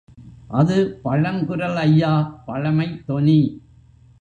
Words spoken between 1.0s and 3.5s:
பழங்குரல் ஐயா, பழமைத் தொனி!